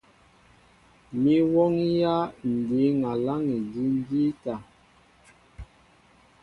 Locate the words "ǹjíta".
4.01-4.55